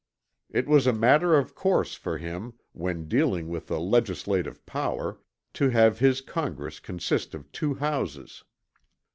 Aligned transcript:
It 0.49 0.67
was 0.67 0.87
a 0.87 0.93
matter 0.93 1.35
of 1.37 1.53
course 1.53 1.93
for 1.93 2.17
him, 2.17 2.55
when 2.71 3.07
dealing 3.07 3.49
with 3.49 3.67
the 3.67 3.79
legislative 3.79 4.65
power, 4.65 5.19
to 5.53 5.69
have 5.69 5.99
his 5.99 6.21
Congress 6.21 6.79
consist 6.79 7.35
of 7.35 7.51
two 7.51 7.75
houses. 7.75 8.43